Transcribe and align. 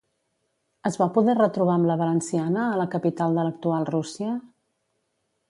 Es 0.89 0.95
va 1.01 1.07
poder 1.17 1.35
retrobar 1.39 1.75
amb 1.81 1.89
la 1.89 1.97
valenciana 1.99 2.65
a 2.71 2.81
la 2.81 2.89
capital 2.97 3.39
de 3.41 3.45
l'actual 3.51 3.87
Rússia? 3.93 4.33